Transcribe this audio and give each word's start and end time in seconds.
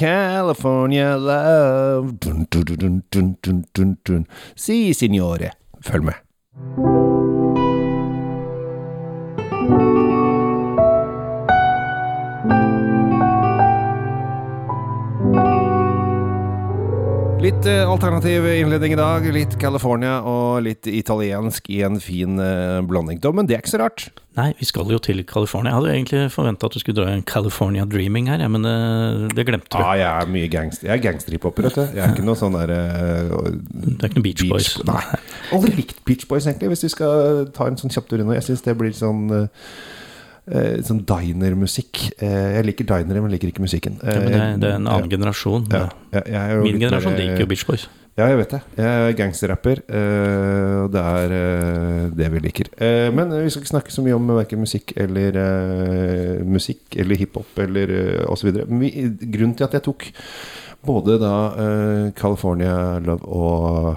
California 0.00 1.16
love. 1.16 2.16
Si, 4.56 4.94
signore. 4.94 5.50
Følg 5.84 6.04
med. 6.04 6.99
Litt 17.60 17.68
eh, 17.68 17.90
alternativ 17.90 18.46
innledning 18.48 18.94
i 18.94 18.96
dag. 18.96 19.26
Litt 19.36 19.52
California 19.60 20.14
og 20.24 20.62
litt 20.64 20.86
italiensk 20.88 21.66
i 21.68 21.82
en 21.84 21.98
fin 22.00 22.40
eh, 22.40 22.78
blanding. 22.88 23.18
Men 23.36 23.50
det 23.50 23.58
er 23.58 23.60
ikke 23.60 23.72
så 23.74 23.80
rart. 23.82 24.06
Nei, 24.38 24.46
vi 24.56 24.64
skal 24.64 24.88
jo 24.88 24.96
til 25.04 25.20
California. 25.28 25.74
Jeg 25.74 25.76
hadde 25.76 25.90
egentlig 25.98 26.22
forventa 26.32 26.70
at 26.70 26.78
du 26.78 26.80
skulle 26.80 26.96
dra 26.96 27.12
en 27.12 27.26
California 27.28 27.84
Dreaming 27.84 28.32
her, 28.32 28.46
men 28.48 28.64
det, 28.64 29.34
det 29.36 29.44
glemte 29.50 29.74
du. 29.74 29.76
Ja, 29.76 29.92
jeg 30.00 30.08
er 30.08 30.32
mye 30.32 30.48
gangster. 30.48 30.88
Jeg 30.88 30.94
er 30.96 31.04
gangsterhiphoper, 31.04 31.68
vet 31.68 31.76
du. 31.76 31.84
Jeg 31.98 32.06
er 32.06 32.16
ikke 32.16 32.24
noe 32.30 32.40
sånn 32.40 32.56
derre 32.56 32.80
Det 33.28 33.92
er 33.92 34.08
ikke 34.08 34.22
noe 34.22 34.28
Beach 34.30 34.48
Boys. 34.48 34.72
Nei. 34.88 35.04
Aldri 35.52 35.76
likt 35.82 36.00
Beach 36.08 36.24
Boys, 36.32 36.48
egentlig, 36.48 36.72
hvis 36.72 36.88
vi 36.88 36.94
skal 36.96 37.44
ta 37.52 37.68
en 37.68 37.76
sånn 37.76 37.92
kjapp 37.92 38.08
tur 38.08 38.22
innom. 38.22 38.32
Jeg 38.40 38.48
syns 38.48 38.64
det 38.64 38.78
blir 38.80 38.96
sånn 38.96 39.26
eh, 39.36 39.68
eh, 40.48 40.80
Sånn 40.86 41.04
diner-musikk. 41.06 42.12
Eh, 42.22 42.56
Jeg 42.56 42.64
liker 42.70 42.84
dinere, 42.84 43.20
men 43.22 43.30
liker 43.34 43.48
ikke 43.52 43.64
musikken. 43.64 43.98
Ja, 44.02 44.18
men 44.20 44.32
det, 44.32 44.60
det 44.62 44.68
er 44.70 44.76
en 44.80 44.86
annen 44.86 45.10
Ja. 45.10 45.16
generasjon. 45.16 45.66
Ja, 45.70 45.88
ja, 46.12 46.22
jeg 46.26 46.62
Min 46.62 46.72
litt 46.78 46.82
generasjon 46.88 47.16
liker 47.18 47.40
jo 47.44 47.46
Beach 47.46 47.66
Boys. 47.66 47.88
Ja, 48.18 48.26
jeg 48.28 48.36
vet 48.40 48.50
det. 48.50 48.58
Jeg 48.76 48.84
er 48.84 49.12
gangsterrapper, 49.16 49.78
eh, 49.88 50.84
og 50.84 50.90
det 50.92 51.00
er 51.00 51.32
eh, 51.32 52.08
det 52.18 52.26
vi 52.32 52.40
liker. 52.42 52.66
Eh, 52.76 53.08
men 53.14 53.30
vi 53.30 53.48
skal 53.48 53.62
ikke 53.62 53.70
snakke 53.70 53.94
så 53.94 54.02
mye 54.04 54.16
om 54.18 54.26
verken 54.34 54.60
musikk 54.60 54.92
eller 54.98 55.38
eh, 55.40 56.42
musikk 56.44 56.96
eller 57.00 57.16
hiphop 57.16 57.58
eller 57.62 57.92
uh, 58.26 58.32
osv. 58.34 58.50
Grunnen 58.66 59.54
til 59.56 59.64
at 59.64 59.72
jeg 59.78 59.82
tok 59.86 60.04
både 60.84 61.16
da 61.22 61.32
eh, 61.62 62.10
California 62.18 62.98
Love 62.98 63.24
og, 63.24 63.96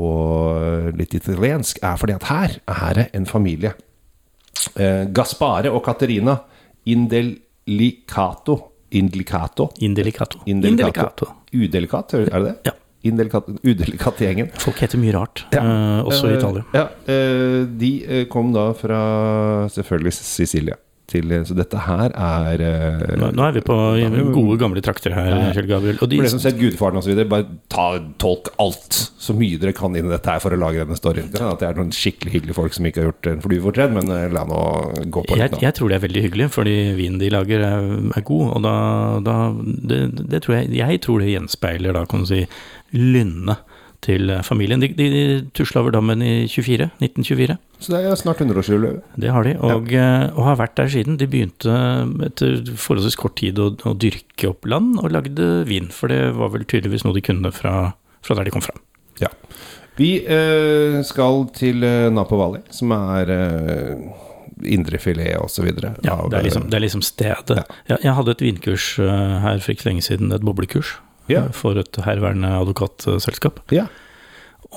og 0.00 0.96
litt 0.96 1.14
italiensk, 1.18 1.80
er 1.82 1.96
fordi 2.00 2.16
at 2.16 2.28
her 2.30 2.56
er 2.68 2.94
det 3.00 3.06
en 3.16 3.26
familie. 3.28 3.74
Eh, 4.76 5.06
Gaspare 5.14 5.70
og 5.70 5.82
Caterina 5.84 6.36
Indelicato 6.86 8.58
Indelicato 8.90 9.70
Indelicato. 9.80 10.40
Indelicato. 10.46 11.26
Udelikat, 11.54 12.14
er 12.14 12.24
det 12.26 12.44
det? 12.44 12.54
Ja. 12.66 12.76
Indelikat, 13.02 13.46
udelikat 13.64 14.18
gjengen. 14.20 14.50
Folk 14.60 14.82
heter 14.82 15.00
mye 15.00 15.14
rart, 15.16 15.46
eh, 15.56 16.04
også 16.04 16.28
i 16.28 16.34
Italia. 16.36 16.62
Ja, 16.74 16.82
eh, 17.08 17.62
de 17.80 17.92
eh, 18.04 18.26
kom 18.28 18.52
da 18.52 18.66
fra 18.76 19.68
selvfølgelig 19.72 20.12
Sicilia. 20.12 20.76
Til, 21.10 21.32
så 21.46 21.56
dette 21.58 21.80
her 21.82 22.12
er 22.14 22.62
eh, 22.62 23.14
Nå, 23.18 23.32
nå 23.34 23.42
er 23.42 23.56
vi 23.56 23.62
på 23.66 23.76
gode, 24.30 24.56
gamle 24.60 24.82
trakter 24.84 25.14
her, 25.16 25.50
Kjell 25.56 25.66
Gabriel. 25.66 25.98
Og 25.98 26.10
de, 26.10 26.20
For 26.20 26.28
det 26.28 26.32
som 26.34 26.42
ser 26.42 26.54
Gudfaren 26.58 27.00
osv., 27.00 27.18
bare 27.30 27.48
ta, 27.72 27.86
tolk 28.22 28.52
alt 28.62 29.00
så 29.20 29.34
mye 29.36 29.58
dere 29.60 29.74
kan 29.76 29.96
inn 29.98 30.08
i 30.08 30.12
dette 30.12 30.30
her 30.30 30.42
for 30.42 30.54
å 30.54 30.58
lage 30.60 30.80
denne 30.84 30.98
storyen. 30.98 31.32
Det 31.32 31.42
at 31.44 31.62
det 31.62 31.68
er 31.68 31.80
noen 31.80 31.90
skikkelig 31.94 32.34
hyggelige 32.36 32.56
folk 32.56 32.76
som 32.76 32.86
ikke 32.88 33.02
har 33.02 33.10
gjort 33.10 33.30
en 33.32 33.42
flyfortredd, 33.44 33.96
men 33.96 34.14
eh, 34.14 34.28
la 34.32 34.44
nå 34.48 34.60
gå 35.12 35.24
på 35.26 35.40
jeg, 35.40 35.58
jeg 35.64 35.76
tror 35.76 35.90
det 35.90 35.98
er 35.98 36.04
veldig 36.06 36.24
hyggelig, 36.28 36.48
fordi 36.54 36.76
vinen 36.98 37.20
de 37.22 37.32
lager 37.34 37.66
er, 37.66 37.90
er 38.16 38.26
god. 38.30 38.46
Og 38.56 38.64
da, 38.66 38.76
da 39.26 39.36
det, 39.90 40.00
det 40.30 40.44
tror 40.44 40.60
jeg 40.60 40.78
Jeg 40.80 41.02
tror 41.04 41.22
det 41.22 41.34
gjenspeiler 41.34 41.96
da, 41.96 42.06
kan 42.08 42.24
du 42.24 42.30
si, 42.30 42.44
lynnet 42.96 43.66
til 44.04 44.32
familien. 44.46 44.80
De, 44.82 44.90
de, 44.96 45.08
tusla 45.56 45.82
over 45.82 45.94
dammen 45.94 46.22
i 46.24 46.46
24, 46.48 46.90
1924. 47.00 47.56
Så 47.80 47.94
det 47.94 48.00
er 48.04 48.20
snart 48.20 48.42
100-årsjubileum. 48.44 49.00
Det 49.20 49.32
har 49.32 49.46
de, 49.46 49.56
og, 49.60 49.90
ja. 49.92 50.06
og 50.34 50.46
har 50.48 50.60
vært 50.60 50.78
der 50.80 50.92
siden. 50.92 51.18
De 51.20 51.28
begynte 51.30 51.74
etter 52.26 52.60
forholdsvis 52.74 53.18
kort 53.20 53.38
tid 53.40 53.60
å, 53.60 53.72
å 53.88 53.94
dyrke 53.96 54.52
opp 54.52 54.68
land, 54.68 54.96
og 55.02 55.12
lagde 55.16 55.50
vin. 55.68 55.90
For 55.94 56.12
det 56.12 56.22
var 56.38 56.54
vel 56.54 56.66
tydeligvis 56.68 57.06
noe 57.06 57.16
de 57.16 57.24
kunne 57.24 57.52
fra, 57.54 57.92
fra 58.26 58.38
der 58.38 58.48
de 58.48 58.56
kom 58.56 58.64
fra. 58.64 58.76
Ja. 59.20 59.32
Vi 60.00 60.14
eh, 60.24 61.00
skal 61.04 61.44
til 61.56 61.84
Napo 62.14 62.38
Valley, 62.40 62.64
som 62.72 62.92
er 62.96 63.32
eh, 63.34 64.28
indrefilet 64.64 65.36
osv. 65.40 65.68
Ja, 66.04 66.16
det 66.28 66.38
er 66.38 66.46
liksom, 66.46 66.68
det 66.70 66.78
er 66.78 66.84
liksom 66.84 67.02
stedet. 67.04 67.56
Ja. 67.62 67.64
Jeg, 67.88 68.04
jeg 68.04 68.16
hadde 68.16 68.34
et 68.36 68.44
vinkurs 68.44 68.90
eh, 69.02 69.36
her 69.44 69.62
for 69.62 69.74
ikke 69.74 69.88
lenge 69.90 70.04
siden, 70.06 70.32
et 70.34 70.44
boblekurs, 70.44 70.96
Ja. 71.28 71.44
eh, 71.46 71.52
for 71.52 71.76
et 71.78 71.92
herværende 72.04 72.48
advokatselskap. 72.60 73.60
Ja. 73.70 73.86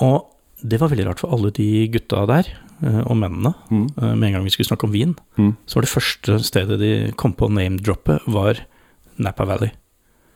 Og 0.01 0.29
det 0.63 0.79
var 0.79 0.89
veldig 0.89 1.07
rart 1.07 1.19
for 1.23 1.33
alle 1.35 1.51
de 1.51 1.87
gutta 1.91 2.25
der, 2.29 2.47
eh, 2.83 3.01
og 3.07 3.17
mennene, 3.17 3.53
Mm. 3.71 3.87
eh, 3.97 4.15
med 4.15 4.23
en 4.27 4.33
gang 4.33 4.43
vi 4.43 4.49
skulle 4.49 4.67
snakke 4.67 4.83
om 4.85 4.91
vin, 4.91 5.15
Mm. 5.37 5.55
så 5.67 5.75
var 5.75 5.81
det 5.81 5.89
første 5.89 6.39
stedet 6.43 6.79
de 6.79 7.11
kom 7.15 7.33
på 7.33 7.49
name-droppet, 7.51 8.21
var 8.27 8.55
Napa 9.17 9.45
Valley. 9.45 9.71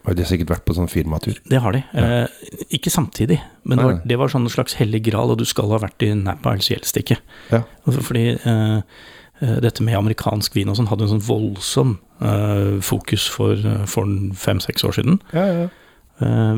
Og 0.06 0.16
de 0.16 0.24
har 0.24 0.30
sikkert 0.30 0.48
vært 0.50 0.66
på 0.66 0.74
sånn 0.74 0.88
firmatur. 0.90 1.38
Det 1.50 1.62
har 1.62 1.72
de. 1.74 1.84
Eh, 1.94 2.28
ikke 2.72 2.90
samtidig, 2.90 3.42
men 3.66 3.78
det 3.78 3.84
var, 3.86 4.02
det 4.06 4.18
var 4.18 4.28
sånn 4.30 4.44
en 4.44 4.50
slags 4.50 4.76
hellig 4.76 5.04
gral, 5.04 5.32
og 5.32 5.38
du 5.38 5.44
skal 5.46 5.70
ha 5.70 5.78
vært 5.80 6.02
i 6.02 6.14
Napa, 6.14 6.52
ellers 6.54 6.70
gjelder 6.70 6.94
det 6.94 7.04
ikke. 7.06 7.18
Ja. 7.52 7.64
Fordi 7.86 8.40
eh, 8.46 8.82
dette 9.60 9.82
med 9.84 9.96
amerikansk 9.96 10.54
vin 10.56 10.70
og 10.70 10.78
sånn 10.78 10.88
hadde 10.88 11.02
en 11.04 11.20
sånn 11.20 11.28
voldsom 11.28 11.98
eh, 12.22 12.80
fokus 12.82 13.28
for, 13.28 13.56
for 13.86 14.06
fem-seks 14.34 14.84
år 14.84 14.94
siden. 14.96 15.20
Ja, 15.34 15.46
ja. 15.46 15.68
Eh, 16.24 16.58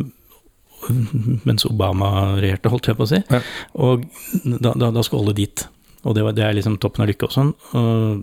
mens 1.48 1.68
Obama 1.68 2.38
regjerte, 2.40 2.72
holdt 2.72 2.90
jeg 2.92 3.00
på 3.00 3.08
å 3.08 3.12
si. 3.12 3.22
Ja. 3.30 3.44
Og 3.84 4.08
da, 4.46 4.74
da, 4.74 4.92
da 4.96 5.04
skulle 5.06 5.26
alle 5.26 5.38
dit. 5.42 5.66
Og 6.08 6.16
det, 6.16 6.24
var, 6.24 6.36
det 6.38 6.46
er 6.48 6.56
liksom 6.56 6.80
toppen 6.80 7.04
av 7.04 7.10
lykke 7.12 7.28
og 7.28 7.36
sånn. 7.36 7.54
Og 7.76 8.22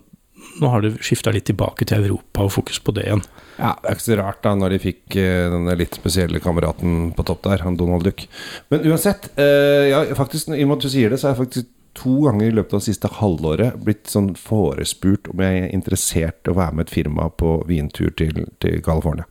nå 0.60 0.70
har 0.72 0.84
det 0.84 0.96
skifta 1.04 1.32
litt 1.34 1.46
tilbake 1.48 1.86
til 1.88 2.04
Europa 2.04 2.44
og 2.46 2.52
fokus 2.54 2.78
på 2.82 2.94
det 2.96 3.06
igjen. 3.06 3.22
Ja, 3.56 3.74
Det 3.80 3.90
er 3.90 3.96
ikke 3.96 4.06
så 4.06 4.18
rart 4.20 4.42
da 4.44 4.52
når 4.56 4.74
de 4.74 4.82
fikk 4.82 5.16
eh, 5.20 5.46
denne 5.52 5.76
litt 5.80 5.96
spesielle 5.96 6.40
kameraten 6.44 7.12
på 7.16 7.24
topp 7.28 7.44
der, 7.48 7.64
han 7.64 7.78
Donald 7.80 8.04
Duck. 8.06 8.26
Men 8.72 8.84
uansett, 8.88 9.30
eh, 9.40 9.88
ja, 9.92 10.02
faktisk, 10.16 10.52
i 10.52 10.62
og 10.64 10.70
med 10.70 10.78
at 10.78 10.86
du 10.86 10.92
sier 10.92 11.12
det, 11.12 11.20
så 11.20 11.28
har 11.28 11.36
jeg 11.36 11.44
faktisk 11.44 11.72
to 11.96 12.18
ganger 12.26 12.50
i 12.50 12.52
løpet 12.52 12.74
av 12.76 12.82
det 12.82 12.88
siste 12.90 13.10
halvåret 13.18 13.78
blitt 13.84 14.10
sånn 14.12 14.34
forespurt 14.36 15.30
om 15.32 15.40
jeg 15.40 15.62
er 15.62 15.70
interessert 15.72 16.44
i 16.44 16.52
å 16.52 16.58
være 16.58 16.76
med 16.76 16.88
et 16.88 16.92
firma 16.92 17.30
på 17.32 17.56
vintur 17.68 18.12
til, 18.20 18.44
til 18.60 18.82
California 18.84 19.24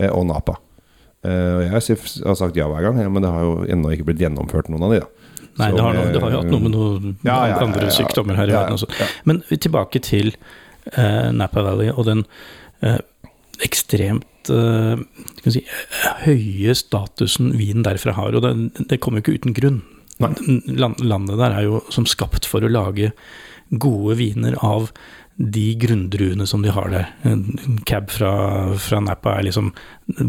eh, 0.00 0.08
og 0.08 0.24
Napa. 0.30 0.56
Eh, 1.26 1.52
og 1.56 1.62
jeg 1.64 1.98
har 2.22 2.38
sagt 2.38 2.58
ja 2.58 2.68
hver 2.70 2.86
gang, 2.86 3.00
men 3.12 3.24
det 3.24 3.32
har 3.32 3.46
jo 3.46 3.56
ennå 3.72 3.94
ikke 3.94 4.10
blitt 4.10 4.22
gjennomført 4.22 4.70
noen 4.72 4.86
av 4.86 4.94
de, 4.94 5.02
da. 5.02 5.26
Nei, 5.56 5.70
det 5.72 5.80
har, 5.80 5.96
noe, 5.96 6.12
det 6.12 6.20
har 6.20 6.32
jo 6.34 6.38
hatt 6.42 6.52
noe 6.52 6.64
med 6.66 6.72
noen 6.74 7.12
Ja, 7.24 7.36
ja, 7.48 7.54
ja, 7.54 7.60
andre 7.64 7.88
sykdommer 7.94 8.36
her 8.36 8.50
i 8.50 8.52
verden 8.52 8.76
også. 8.76 8.88
Men 9.28 9.40
tilbake 9.48 10.02
til 10.04 10.34
uh, 10.92 11.32
Napa 11.32 11.62
Valley 11.64 11.88
og 11.94 12.04
den 12.10 12.26
uh, 12.84 12.98
ekstremt 13.64 14.50
uh, 14.52 15.00
si, 15.46 15.62
eh, 15.64 16.20
høye 16.26 16.76
statusen 16.76 17.54
vinen 17.56 17.86
derfra 17.86 18.12
har. 18.18 18.36
Og 18.36 18.44
det, 18.44 18.52
det 18.92 19.00
kommer 19.00 19.22
jo 19.22 19.24
ikke 19.24 19.40
uten 19.40 19.56
grunn. 19.56 19.80
Land, 20.20 21.00
landet 21.00 21.40
der 21.40 21.56
er 21.56 21.64
jo 21.64 21.80
som 21.92 22.04
skapt 22.08 22.48
for 22.48 22.64
å 22.64 22.72
lage 22.72 23.14
gode 23.80 24.18
viner 24.20 24.56
av 24.64 24.90
de 25.36 25.74
grunndruene 25.76 26.46
som 26.48 26.62
de 26.64 26.70
har 26.72 26.88
der. 26.92 27.10
En 27.28 27.80
cab 27.84 28.08
fra, 28.10 28.30
fra 28.80 29.00
Napa 29.04 29.34
er 29.36 29.44
liksom 29.50 29.72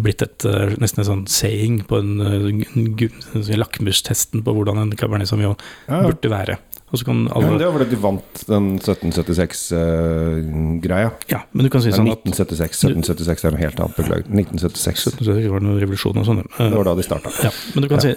blitt 0.04 0.22
et, 0.26 0.46
eh, 0.46 0.76
nesten 0.82 1.00
en 1.04 1.08
sånn 1.08 1.28
saying 1.32 1.86
på 1.88 1.96
en, 2.02 2.20
en, 2.20 2.64
en 2.76 3.62
lakmustesten 3.62 4.44
på 4.44 4.52
hvordan 4.58 4.78
en 4.84 4.92
cabernet 5.00 5.28
sauvignon 5.32 5.56
Ja, 5.88 6.02
ja. 6.02 6.06
burde 6.10 6.30
være. 6.34 6.56
Kan 7.04 7.26
Ja, 7.28 7.58
det 7.60 7.68
var 7.68 7.74
fordi 7.76 7.90
de 7.92 7.98
vant 8.00 8.44
den 8.48 8.80
1776-greia. 8.80 11.10
Ja, 11.28 11.42
men 11.52 11.66
du 11.68 11.70
kan 11.72 11.82
si 11.84 11.92
sånn 11.92 12.08
at 12.12 12.24
1976. 12.24 12.84
1776 12.88 13.44
er 13.44 13.52
noe 13.52 13.60
helt 13.64 13.80
annet, 13.84 13.96
beklager. 14.00 14.24
1976. 14.32 15.20
Så 15.20 15.34
det 15.36 15.52
var 15.52 15.60
noen 15.64 15.80
revolusjon 15.84 16.16
og 16.22 16.26
sånn. 16.30 16.40
Det 16.48 16.72
var 16.78 16.86
da 16.88 16.94
de 16.96 17.04
starta. 17.04 17.30
Ja, 17.44 17.52
men 17.76 17.84
du 17.84 17.88
kan 17.92 18.00
si 18.04 18.14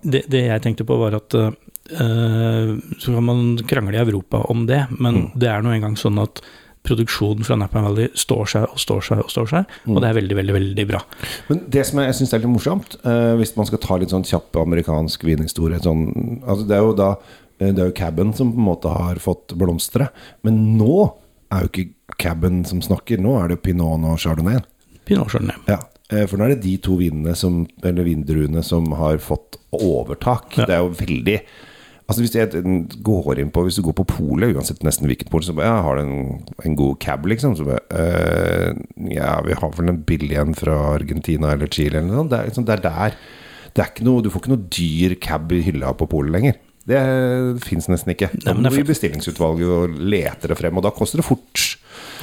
det, 0.00 0.24
det 0.32 0.46
jeg 0.46 0.62
tenkte 0.64 0.84
på, 0.88 0.96
var 1.00 1.12
at 1.16 1.34
eh, 1.36 1.50
Så 1.90 3.12
kan 3.14 3.24
man 3.24 3.58
krangle 3.68 3.96
i 3.98 4.02
Europa 4.02 4.42
om 4.48 4.66
det, 4.66 4.86
men 4.98 5.14
Mm. 5.14 5.30
det 5.38 5.48
er 5.48 5.62
nå 5.62 5.70
engang 5.74 5.96
sånn 5.96 6.18
at 6.22 6.40
produksjonen 6.82 7.44
fra 7.44 7.56
Napa 7.56 7.82
Valley 7.82 8.08
står 8.16 8.46
seg 8.48 8.62
og 8.72 8.78
står 8.80 9.00
seg 9.04 9.18
og 9.18 9.28
står 9.30 9.48
seg, 9.50 9.66
Mm. 9.86 9.96
og 9.96 10.00
det 10.02 10.08
er 10.10 10.14
veldig, 10.20 10.36
veldig, 10.36 10.54
veldig 10.54 10.86
bra. 10.88 11.00
Men 11.50 11.58
det 11.68 11.84
som 11.86 11.98
jeg, 12.00 12.06
jeg 12.08 12.14
syns 12.20 12.32
er 12.34 12.38
litt 12.38 12.54
morsomt, 12.54 12.96
eh, 13.04 13.36
hvis 13.36 13.56
man 13.56 13.66
skal 13.66 13.78
ta 13.78 13.96
litt 13.98 14.08
sånn 14.10 14.24
kjapp 14.24 14.52
amerikansk 14.62 15.20
vinhistorie 15.24 15.78
sånn, 15.82 16.40
altså 16.46 16.66
Det 16.66 16.76
er 16.76 16.80
jo 16.86 16.92
da 16.94 17.10
eh, 17.60 17.72
Det 17.72 17.78
er 17.78 17.90
jo 17.90 17.92
Cabin 17.92 18.32
som 18.34 18.52
på 18.52 18.56
en 18.58 18.64
måte 18.64 18.88
har 18.88 19.16
fått 19.16 19.48
blomstre. 19.58 20.08
Men 20.42 20.78
nå 20.78 21.12
er 21.52 21.60
jo 21.62 21.68
ikke 21.68 21.90
Cabin 22.18 22.64
som 22.64 22.80
snakker, 22.80 23.18
nå 23.20 23.42
er 23.44 23.48
det 23.48 23.62
Pinot 23.62 24.02
og 24.04 24.18
Chardonnay. 24.18 24.62
Pinot 25.04 25.26
og 25.26 25.30
Chardonnay. 25.30 25.56
Ja, 25.68 25.78
eh, 26.10 26.24
For 26.26 26.38
nå 26.38 26.44
er 26.46 26.54
det 26.54 26.62
de 26.62 26.76
to 26.78 26.96
vinene 26.96 27.36
som, 27.36 27.66
eller 27.84 28.04
vindruene 28.04 28.64
som 28.64 28.90
har 28.92 29.18
fått 29.18 29.58
overtak. 29.72 30.56
Ja. 30.56 30.64
Det 30.64 30.74
er 30.74 30.78
jo 30.78 30.94
veldig 30.96 31.40
Altså 32.10 32.24
Hvis 32.24 32.34
jeg 32.34 32.62
går 33.06 33.38
inn 33.38 33.52
på 33.54 33.62
Hvis 33.66 33.78
du 33.78 33.84
går 33.86 33.94
på 34.00 34.08
polet, 34.10 34.56
uansett 34.56 34.82
nesten 34.86 35.06
hvilket 35.06 35.30
pol, 35.30 35.44
så 35.46 35.54
bare 35.54 35.68
ja, 35.70 35.82
har 35.86 36.00
du 36.00 36.02
en, 36.02 36.40
en 36.66 36.78
god 36.78 36.96
cab, 37.04 37.28
liksom? 37.30 37.54
Så 37.58 37.68
bare 37.68 37.84
øh, 37.94 38.80
Ja, 39.14 39.36
vi 39.46 39.54
har 39.54 39.76
vel 39.76 39.92
en 39.94 40.02
billig 40.08 40.40
en 40.40 40.56
fra 40.58 40.74
Argentina 40.96 41.54
eller 41.54 41.70
Chile 41.70 42.00
eller 42.00 42.10
noe 42.10 42.24
sånt. 42.24 42.34
Det 42.34 42.40
er, 42.40 42.50
liksom, 42.50 42.66
det 42.66 42.78
er 42.78 42.88
der 42.88 43.20
det 43.70 43.84
er 43.84 43.92
ikke 43.92 44.02
noe, 44.02 44.24
Du 44.24 44.32
får 44.32 44.42
ikke 44.42 44.50
noe 44.56 44.66
dyr 44.74 45.14
cab 45.22 45.54
i 45.54 45.62
hylla 45.62 45.94
på 45.94 46.10
polet 46.10 46.34
lenger. 46.34 46.58
Det 46.90 47.00
fins 47.62 47.86
nesten 47.92 48.14
ikke. 48.14 48.30
Da 48.40 48.54
må 48.56 48.64
du 48.66 48.80
i 48.80 48.86
bestillingsutvalget 48.88 49.68
og 49.70 49.98
lete 50.00 50.50
det 50.50 50.56
frem, 50.58 50.80
og 50.80 50.86
da 50.86 50.92
koster 50.96 51.20
det 51.20 51.26
fort 51.28 51.66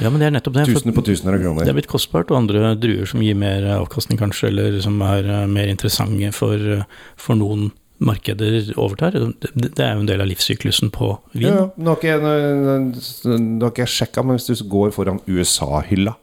Ja, 0.02 0.10
men 0.10 0.20
det 0.20 0.28
er 0.28 0.34
nettopp 0.34 0.58
det. 0.58 0.66
Tusener 0.68 0.96
på 0.96 1.04
tusener 1.06 1.38
av 1.38 1.44
kroner. 1.44 1.64
Det 1.64 1.72
er 1.72 1.78
blitt 1.78 1.90
kostbart, 1.90 2.32
og 2.34 2.40
andre 2.42 2.74
druer 2.78 3.08
som 3.08 3.22
gir 3.24 3.38
mer 3.38 3.64
avkastning, 3.78 4.20
kanskje, 4.20 4.50
eller 4.50 4.80
som 4.84 4.98
er 5.06 5.30
eh, 5.30 5.46
mer 5.50 5.70
interessante 5.70 6.32
for, 6.36 6.58
eh, 6.58 6.84
for 7.18 7.38
noen 7.38 7.70
markeder 7.98 8.72
overtar. 8.78 9.12
Det, 9.12 9.72
er 9.82 9.94
jo 9.96 10.02
en 10.04 10.08
del 10.10 10.20
av 10.22 10.28
livssyklusen 10.30 10.90
på 10.94 11.10
vin. 11.34 11.48
Ja, 11.50 11.64
nå 11.76 11.94
har 11.94 11.98
ikke 11.98 13.82
jeg, 13.82 13.92
sjekka, 13.94 14.22
men 14.24 14.38
hvis 14.38 14.46
du 14.52 14.64
går 14.70 14.92
foran 14.94 15.18
USA-hylla 15.26 16.14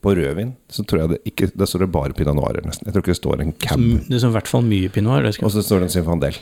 på 0.00 0.14
rødvin, 0.16 0.54
så 0.72 0.84
tror 0.88 1.02
jeg 1.02 1.10
det 1.12 1.18
ikke 1.28 1.50
Der 1.52 1.68
står 1.68 1.84
det 1.84 1.90
bare 1.92 2.14
pinot 2.16 2.38
noirer, 2.38 2.64
nesten. 2.64 2.86
Jeg 2.88 2.94
tror 2.94 3.02
ikke 3.04 3.12
det 3.12 3.20
står 3.20 3.42
en 3.44 3.52
cab. 3.52 3.82
Det 4.08 4.16
er 4.16 4.28
i 4.30 4.32
hvert 4.38 4.48
fall 4.48 4.64
mye 4.64 4.88
pinot. 4.88 5.20
noir. 5.20 5.28
Og 5.44 5.52
så 5.52 5.60
står 5.66 5.82
det 5.84 5.90
en 5.90 5.94
Zinfandel. 5.98 6.38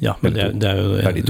ja, 0.00 0.14
men 0.20 0.32
det, 0.32 0.42
er- 0.44 0.52
det 0.52 0.68
er 0.68 0.76
jo 0.76 0.88
Det 0.96 1.06
er 1.06 1.12
de 1.12 1.22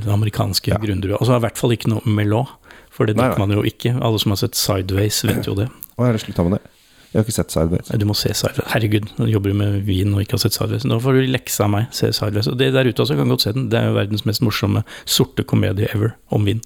den 0.00 0.08
amerikanske 0.12 0.68
Ja. 0.72 0.78
grunndrua. 0.78 1.16
Og 1.20 1.26
så 1.26 1.32
det 1.36 1.42
i 1.42 1.46
hvert 1.48 1.58
fall 1.58 1.70
ikke 1.76 1.88
noe 1.92 2.00
melon, 2.06 2.46
for 2.90 3.04
det 3.06 3.16
drikker 3.16 3.38
man 3.38 3.50
jo 3.50 3.62
ikke. 3.62 4.00
Alle 4.00 4.18
som 4.18 4.30
har 4.32 4.36
sett 4.36 4.54
Sideways, 4.54 5.22
vet 5.24 5.44
jo 5.46 5.54
det. 5.54 5.68
Å, 5.68 6.04
jeg 6.08 6.12
har 6.12 6.18
slutta 6.24 6.44
med 6.48 6.52
det. 6.58 6.77
Jeg 7.08 7.16
har 7.16 7.24
ikke 7.24 7.34
sett 7.38 7.54
Sideways. 7.54 7.88
Du 7.96 8.04
må 8.04 8.14
se 8.18 8.30
Sideways. 8.36 8.68
Herregud, 8.74 9.06
nå 9.16 9.28
jobber 9.32 9.54
du 9.54 9.56
med 9.56 9.78
vin 9.86 10.12
og 10.12 10.20
ikke 10.20 10.36
har 10.36 10.42
sett 10.42 10.56
Sideways. 10.58 10.84
Nå 10.84 10.98
får 11.00 11.16
du 11.16 11.28
lekse 11.32 11.64
av 11.64 11.70
meg. 11.72 11.86
Se 11.96 12.10
Sideways. 12.12 12.50
Og 12.52 12.58
det 12.60 12.68
der 12.76 12.90
ute 12.90 13.04
også 13.04 13.16
kan 13.16 13.32
godt 13.32 13.46
se 13.46 13.52
den. 13.56 13.70
Det 13.72 13.80
er 13.80 13.88
jo 13.88 13.94
verdens 13.96 14.26
mest 14.28 14.44
morsomme 14.44 14.84
sorte 15.08 15.46
komedie 15.48 15.88
ever 15.94 16.12
om 16.36 16.44
vin. 16.48 16.60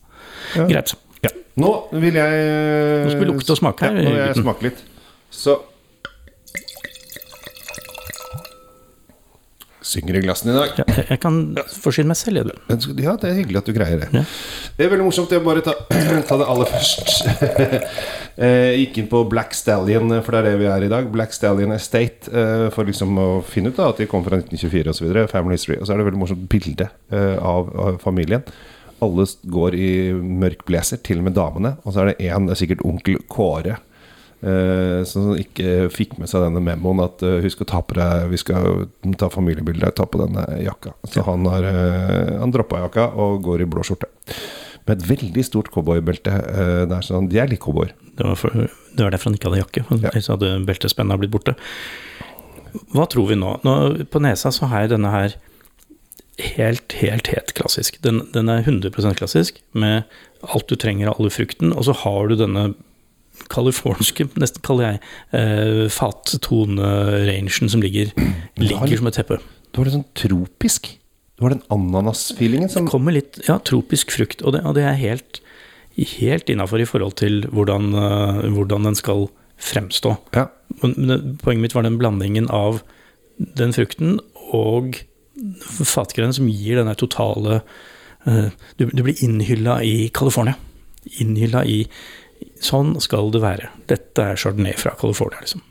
Ja. 0.59 0.67
Greit. 0.67 0.97
Ja. 1.23 1.31
Nå 1.62 1.71
vil 1.94 2.19
jeg 2.19 2.41
Nå 3.05 3.12
skal 3.12 3.23
vi 3.23 3.29
lukte 3.31 3.55
og 3.55 3.61
smake 3.61 3.87
her, 3.87 4.00
Ja, 4.00 4.03
nå 4.03 4.17
vil 4.17 4.25
jeg 4.25 4.41
smake 4.43 4.67
litt. 4.67 4.83
Så 5.33 5.61
Synger 9.82 10.17
i 10.19 10.23
glassene 10.23 10.52
i 10.52 10.56
dag. 10.56 10.75
Ja, 10.79 10.84
jeg, 10.94 11.06
jeg 11.11 11.20
kan 11.23 11.38
forsyne 11.82 12.12
meg 12.12 12.19
selv, 12.20 12.38
jeg, 12.38 12.52
du. 12.52 13.02
Ja, 13.02 13.17
det 13.19 13.29
er 13.32 13.38
hyggelig 13.40 13.58
at 13.62 13.69
du 13.69 13.73
greier 13.76 14.02
det. 14.05 14.08
Ja. 14.14 14.23
Det 14.79 14.87
er 14.87 14.93
veldig 14.93 15.06
morsomt. 15.08 15.32
Jeg 15.34 15.43
bare 15.44 15.64
ta, 15.67 15.75
ta 16.29 16.38
det 16.40 16.46
aller 16.55 16.70
først. 16.70 17.12
Jeg 18.38 18.79
gikk 18.82 19.00
inn 19.02 19.08
på 19.11 19.23
Black 19.32 19.56
Stallion, 19.58 20.14
for 20.23 20.34
det 20.37 20.43
er 20.43 20.49
det 20.52 20.55
vi 20.62 20.69
er 20.70 20.87
i 20.87 20.93
dag. 20.93 21.08
Black 21.12 21.34
Stallion 21.37 21.75
Estate. 21.75 22.31
eh, 22.31 22.69
For 22.75 22.88
liksom 22.88 23.19
å 23.19 23.29
finne 23.46 23.73
ut 23.75 23.81
da 23.81 23.90
at 23.93 24.00
de 24.02 24.08
kom 24.11 24.23
fra 24.26 24.38
1924 24.40 24.94
osv. 24.94 25.11
Family 25.32 25.58
History. 25.58 25.81
Og 25.81 25.88
så 25.88 25.94
er 25.96 26.02
det 26.02 26.08
veldig 26.12 26.23
morsomt 26.23 26.46
bilde 26.52 26.88
eh, 27.11 27.37
av, 27.43 27.73
av 27.88 27.99
familien. 28.02 28.46
Alle 29.02 29.26
går 29.50 29.75
i 29.75 29.90
mørk 30.14 30.62
blazer, 30.69 31.00
til 31.02 31.19
og 31.19 31.26
med 31.26 31.34
damene. 31.34 31.75
Og 31.82 31.90
så 31.96 32.05
er 32.05 32.12
det 32.12 32.20
én, 32.31 32.46
det 32.46 32.55
er 32.55 32.61
sikkert 32.62 32.84
onkel 32.87 33.19
Kåre. 33.32 33.81
Eh, 34.43 35.03
Som 35.09 35.33
ikke 35.39 35.89
fikk 35.93 36.17
med 36.21 36.31
seg 36.31 36.44
denne 36.47 36.62
memoen 36.65 37.03
at 37.05 37.23
eh, 37.27 37.41
husk 37.44 37.65
å 37.65 37.69
ta 37.69 37.83
på 37.87 37.99
deg 37.99 38.29
Vi 38.33 38.41
skal 38.43 38.87
ta 39.21 39.31
familiebilde, 39.33 39.93
ta 39.97 40.06
på 40.06 40.21
denne 40.23 40.44
jakka. 40.62 40.94
Så 41.09 41.25
han 41.27 41.47
har 41.50 41.67
uh, 41.67 42.41
Han 42.43 42.55
droppa 42.55 42.83
jakka 42.85 43.09
og 43.19 43.43
går 43.47 43.65
i 43.65 43.71
blå 43.71 43.85
skjorte. 43.87 44.11
Med 44.87 44.99
et 44.99 45.09
veldig 45.12 45.44
stort 45.47 45.71
cowboybelte. 45.75 46.33
eh, 46.33 46.83
det 46.91 46.97
er 46.97 47.06
sånn, 47.06 47.31
de 47.31 47.39
er 47.39 47.50
litt 47.50 47.62
cowboyer. 47.62 47.94
Det 48.19 48.27
det 48.93 49.05
var 49.05 49.15
derfor 49.15 49.31
han 49.31 49.39
ikke 49.39 49.49
hadde 49.49 49.62
jakke. 49.62 49.85
for 49.89 50.03
Ja. 50.03 50.11
Ellers 50.11 50.29
hadde 50.29 50.50
beltespennet 50.67 51.23
blitt 51.23 51.33
borte. 51.33 51.55
Hva 52.93 53.06
tror 53.09 53.29
vi 53.29 53.39
nå? 53.39 53.56
nå? 53.65 53.75
På 54.11 54.21
nesa 54.21 54.53
så 54.53 54.69
har 54.69 54.85
jeg 54.85 54.94
denne 54.97 55.12
her 55.12 55.37
helt, 56.56 56.93
helt, 57.00 57.29
helt 57.33 57.53
klassisk. 57.56 58.00
Den, 58.05 58.23
den 58.33 58.49
er 58.49 58.65
100 58.65 59.15
klassisk, 59.19 59.61
med 59.73 60.05
alt 60.43 60.69
du 60.69 60.77
trenger 60.77 61.12
av 61.12 61.21
alle 61.21 61.33
frukten. 61.33 61.73
Og 61.73 61.87
så 61.89 61.97
har 62.03 62.29
du 62.29 62.37
denne 62.37 62.73
californske, 63.50 64.29
nesten 64.41 64.62
kaller 64.67 64.87
jeg, 64.87 65.03
eh, 65.39 65.85
fattone-rangen 65.93 67.71
som 67.73 67.83
ligger, 67.83 68.12
ligger 68.62 69.00
som 69.00 69.11
et 69.11 69.19
teppe. 69.19 69.41
Det 69.73 69.81
var 69.81 69.89
litt 69.89 69.97
sånn 69.97 70.11
tropisk. 70.19 70.91
Det 71.43 71.44
var 71.47 71.55
den 71.55 71.65
ananas-feelingen 71.73 72.71
som 72.71 72.89
kommer 72.91 73.17
litt 73.17 73.41
ja, 73.49 73.56
tropisk 73.65 74.12
frukt, 74.15 74.44
og 74.44 74.55
det, 74.56 74.61
og 74.69 74.77
det 74.77 74.85
er 74.87 74.99
helt, 75.00 75.41
helt 76.19 76.53
innafor 76.53 76.83
i 76.83 76.89
forhold 76.89 77.17
til 77.19 77.47
hvordan, 77.50 77.89
uh, 77.97 78.43
hvordan 78.53 78.91
den 78.91 78.99
skal 78.99 79.27
fremstå. 79.62 80.17
Ja. 80.37 80.50
Men, 80.83 80.94
men 80.99 81.09
det, 81.11 81.21
poenget 81.43 81.65
mitt 81.65 81.75
var 81.75 81.87
den 81.87 81.99
blandingen 82.00 82.50
av 82.53 82.83
den 83.59 83.73
frukten 83.75 84.21
og 84.53 85.00
fatgreiene 85.83 86.37
som 86.37 86.50
gir 86.53 86.79
denne 86.79 86.94
totale 87.00 87.62
uh, 88.29 88.49
du, 88.79 88.87
du 88.93 89.03
blir 89.03 89.19
innhylla 89.25 89.81
i 89.83 90.11
California. 90.15 90.59
Innhylla 91.19 91.65
i 91.67 91.81
Sånn 92.62 92.94
skal 93.03 93.31
det 93.35 93.43
være. 93.43 93.69
Dette 93.91 94.23
er 94.32 94.38
chardonnay 94.38 94.76
fra 94.79 94.94
California, 95.00 95.41
liksom. 95.43 95.62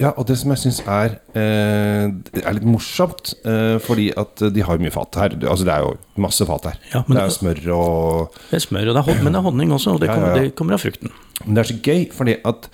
Ja, 0.00 0.10
og 0.18 0.24
det 0.26 0.34
som 0.40 0.50
jeg 0.50 0.58
syns 0.64 0.78
er, 0.90 1.12
eh, 1.36 2.06
er 2.40 2.54
litt 2.56 2.64
morsomt, 2.66 3.34
eh, 3.46 3.76
fordi 3.84 4.08
at 4.18 4.40
de 4.54 4.64
har 4.66 4.78
jo 4.78 4.82
mye 4.82 4.90
fat 4.94 5.14
her. 5.20 5.36
Altså 5.46 5.64
Det 5.68 5.74
er 5.74 5.84
jo 5.84 5.92
masse 6.24 6.46
fat 6.48 6.64
her. 6.70 6.78
Ja, 6.94 7.02
det 7.06 7.16
er 7.20 7.28
jo 7.28 7.36
smør 7.36 7.60
og 7.76 8.32
Det 8.50 8.56
er 8.58 8.64
smør, 8.66 8.88
og 8.90 8.94
det 8.96 9.02
er, 9.02 9.06
hon- 9.12 9.22
men 9.24 9.32
det 9.32 9.38
er 9.38 9.46
honning 9.46 9.70
også, 9.76 9.94
og 9.94 10.00
det, 10.00 10.08
Ja, 10.08 10.14
kommer, 10.16 10.34
ja, 10.34 10.42
det 10.42 10.54
kommer 10.56 10.74
av 10.74 10.80
frukten. 10.82 11.12
Men 11.44 11.54
det 11.54 11.62
er 11.62 11.70
så 11.74 11.78
gøy, 11.82 12.12
fordi 12.12 12.36
at 12.44 12.68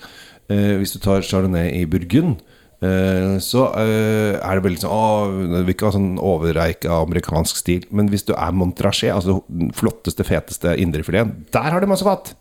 eh, 0.49 0.73
hvis 0.79 0.93
du 0.93 0.99
tar 0.99 1.21
chardonnay 1.21 1.69
i 1.81 1.85
Burgund, 1.85 2.37
eh, 2.81 3.37
så 3.39 3.67
eh, 3.77 4.39
er 4.41 4.59
det 4.59 4.63
veldig 4.65 4.81
sånn 4.81 4.97
Å, 4.97 5.49
det 5.53 5.65
vil 5.67 5.75
ikke 5.75 5.89
ha 5.91 5.97
sånn 5.99 6.17
overreik 6.19 6.85
av 6.89 7.05
amerikansk 7.07 7.55
stil. 7.61 7.85
Men 7.91 8.09
hvis 8.09 8.25
du 8.25 8.33
er 8.33 8.51
Montrachet, 8.51 9.13
altså 9.13 9.43
den 9.49 9.69
flotteste, 9.71 10.23
feteste 10.25 10.73
indrefileten, 10.79 11.45
der 11.51 11.69
har 11.69 11.79
de 11.79 11.87
masse 11.93 12.03
fat! 12.07 12.33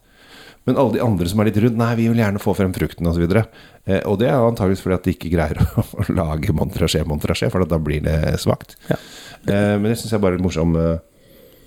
Men 0.69 0.79
alle 0.79 0.95
de 0.95 1.03
andre 1.03 1.27
som 1.31 1.41
er 1.43 1.49
litt 1.51 1.61
rundt, 1.65 1.79
nei, 1.81 1.93
vi 1.99 2.09
vil 2.11 2.21
gjerne 2.23 2.43
få 2.43 2.55
frem 2.55 2.75
frukten 2.77 3.09
osv. 3.11 3.25
Og, 3.27 3.63
eh, 3.87 4.03
og 4.07 4.19
det 4.21 4.29
er 4.31 4.39
antageligvis 4.39 4.85
fordi 4.85 4.99
at 4.99 5.07
de 5.09 5.15
ikke 5.17 5.33
greier 5.33 5.63
å, 5.63 5.85
å 6.05 6.09
lage 6.15 6.55
Montrachet 6.55 7.09
Montrachet, 7.09 7.51
for 7.55 7.65
at 7.65 7.73
da 7.73 7.81
blir 7.83 8.05
det 8.05 8.19
svakt. 8.43 8.77
Ja. 8.91 8.99
Eh, 9.47 9.75
men 9.79 9.91
det 9.91 9.97
syns 10.01 10.15
jeg 10.15 10.23
bare 10.23 10.37
er 10.37 10.41
litt 10.41 10.47
morsom. 10.47 10.77
Eh, 10.79 11.01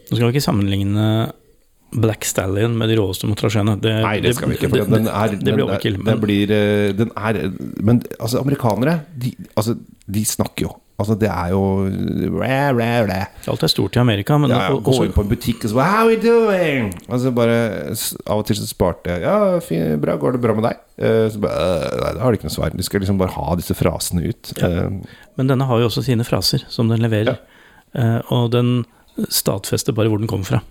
Nå 0.06 0.20
skal 0.20 0.30
vi 0.30 0.36
ikke 0.36 0.46
sammenligne 0.46 1.10
Black 1.96 2.26
Stallion 2.28 2.74
med 2.78 2.90
de 2.92 2.98
råeste 3.00 3.28
montrasjene. 3.30 3.76
Det, 3.82 3.94
Nei, 4.04 4.18
det 4.24 4.36
skal 4.36 4.52
vi 4.52 4.58
ikke. 4.58 4.70
For 4.72 4.82
det, 4.82 4.88
den 4.92 5.12
er, 5.12 5.36
det 5.36 5.54
blir 5.54 5.66
overkill. 5.68 6.00
Men, 6.00 6.08
den 6.10 6.24
blir, 6.24 6.56
eh, 6.56 6.90
den 6.98 7.12
er 7.16 7.40
Men 7.84 8.02
altså, 8.20 8.42
amerikanere, 8.42 9.00
de, 9.16 9.32
altså, 9.56 9.78
de 10.06 10.26
snakker 10.28 10.68
jo. 10.68 10.74
Altså, 10.98 11.16
det 11.20 11.28
er 11.28 11.50
jo 11.52 11.62
ræ, 12.40 12.72
ræ, 12.72 12.90
ræ. 13.10 13.18
alt 13.52 13.64
er 13.64 13.68
stort 13.68 13.98
i 13.98 14.00
Amerika. 14.00 14.38
Men 14.40 14.50
Ja, 14.54 14.62
ja, 14.70 14.78
Gå 14.80 14.94
inn 15.04 15.12
på 15.12 15.26
en 15.26 15.28
butikk 15.34 15.66
og 15.66 15.70
så 15.74 15.76
How 15.84 16.06
are 16.06 16.08
we 16.08 16.16
doing? 16.24 16.94
Altså 17.10 17.32
bare 17.36 17.58
Av 18.32 18.38
og 18.40 18.46
til 18.48 18.56
så 18.56 18.68
sparte 18.70 19.12
jeg 19.12 19.22
Ja, 19.26 19.60
fin, 19.60 20.00
bra, 20.00 20.16
går 20.16 20.32
det 20.38 20.42
bra 20.46 20.54
med 20.56 20.64
deg? 20.70 20.80
Eh, 20.98 21.28
Så 21.34 21.42
bare, 21.44 21.52
«Øh, 21.52 22.00
Nei, 22.00 22.14
da 22.16 22.20
har 22.24 22.32
de 22.32 22.38
ikke 22.40 22.48
noe 22.48 22.56
svar. 22.56 22.70
De 22.72 22.84
skal 22.88 23.04
liksom 23.04 23.18
bare 23.20 23.36
ha 23.36 23.56
disse 23.60 23.76
frasene 23.76 24.24
ut. 24.30 24.54
Ja. 24.62 24.68
Eh, 24.86 24.90
Men 25.36 25.48
denne 25.52 25.68
har 25.68 25.80
jo 25.84 25.90
også 25.90 26.04
sine 26.06 26.24
fraser 26.24 26.64
som 26.70 26.88
den 26.88 27.00
leverer. 27.04 27.38
Ja. 27.96 28.22
og 28.30 28.52
den 28.52 28.86
stadfester 29.32 29.94
bare 29.96 30.08
hvor 30.12 30.18
den 30.20 30.28
kommer 30.28 30.46
fra. 30.46 30.62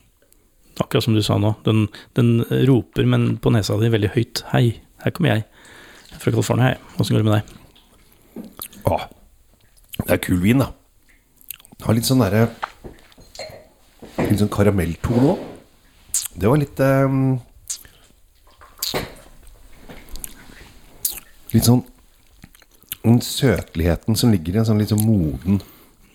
Akkurat 0.80 1.04
som 1.04 1.14
du 1.14 1.22
sa 1.22 1.36
nå. 1.38 1.54
Den, 1.64 1.86
den 2.16 2.44
roper, 2.68 3.04
men 3.06 3.36
på 3.38 3.52
nesa 3.52 3.76
di 3.80 3.88
veldig 3.92 4.10
høyt. 4.16 4.42
Hei, 4.52 4.80
her 5.04 5.10
kommer 5.10 5.34
jeg. 5.36 5.44
Fra 6.18 6.30
California, 6.32 6.64
hei. 6.72 6.76
Åssen 6.98 7.14
går 7.16 7.22
det 7.22 7.28
med 7.28 7.36
deg? 7.38 7.44
Å, 8.90 8.98
det 10.04 10.12
er 10.16 10.20
kul 10.24 10.40
vin, 10.42 10.60
da. 10.62 10.70
Har 11.84 11.96
litt 11.96 12.06
sånn 12.08 12.22
derre 12.22 12.46
Litt 14.18 14.38
sånn 14.40 14.50
karamelltone 14.52 15.32
òg. 15.34 15.42
Det 16.38 16.48
var 16.50 16.58
litt 16.60 16.80
um, 16.80 17.18
Litt 21.54 21.66
sånn 21.68 21.82
Den 23.04 23.20
søtligheten 23.24 24.16
som 24.18 24.32
ligger 24.34 24.56
i 24.56 24.60
en 24.62 24.68
sånn 24.68 24.80
litt 24.82 24.92
sånn 24.94 25.02
moden 25.04 25.60